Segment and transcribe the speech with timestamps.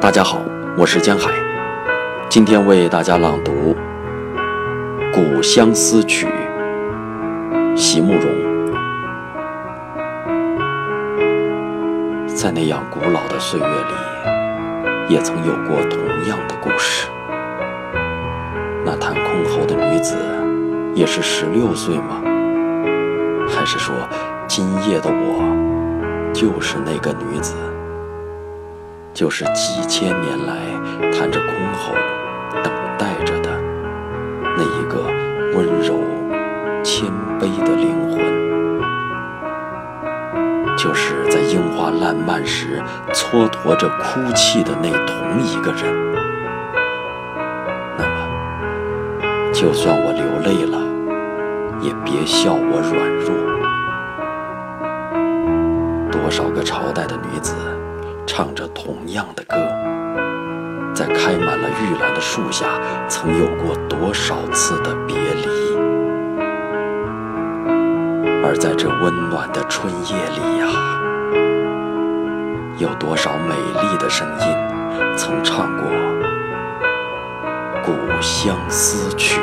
[0.00, 0.40] 大家好，
[0.76, 1.32] 我是江海，
[2.28, 3.74] 今天为大家朗读
[5.12, 6.24] 《古相思曲》，
[7.76, 8.22] 席慕容。
[12.28, 17.08] 在那样古老的岁月里，也曾有过同样的故事。
[18.84, 20.14] 那弹箜篌的女子，
[20.94, 22.22] 也是十六岁吗？
[23.48, 23.96] 还是说，
[24.46, 25.42] 今夜的我，
[26.32, 27.56] 就是那个女子？
[29.18, 30.54] 就是几千年来
[31.10, 31.92] 弹着箜篌
[32.62, 33.50] 等待着的
[34.56, 35.10] 那一个
[35.56, 35.98] 温柔
[36.84, 37.10] 谦
[37.40, 38.16] 卑的灵魂，
[40.76, 42.80] 就是在樱花烂漫时
[43.12, 45.82] 蹉跎着哭泣的那同一个人。
[47.98, 48.16] 那么，
[49.52, 50.78] 就算我流泪了，
[51.80, 53.34] 也别笑我软弱。
[56.08, 57.56] 多少个朝代的女子。
[58.38, 59.56] 唱着同样的歌，
[60.94, 62.66] 在开满了玉兰的树下，
[63.08, 65.48] 曾有过多少次的别离？
[68.44, 70.68] 而在这温暖的春夜里呀，
[72.78, 75.90] 有多少美丽的声音曾唱过
[77.84, 79.40] 《古相思曲》？